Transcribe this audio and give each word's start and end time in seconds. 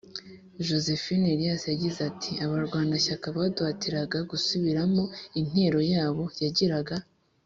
Josephine 0.67 1.25
elias 1.33 1.61
yagize 1.73 1.99
ati 2.09 2.31
abarwanashyaka 2.45 3.25
baduhatiraga 3.37 4.17
gusubiramo 4.31 5.03
intero 5.39 5.79
yabo 5.93 6.23
yagiraga 6.43 6.95